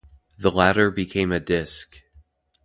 The 0.39 0.49
ladder 0.49 0.89
became 0.89 1.31
a 1.31 1.39
disk. 1.39 2.01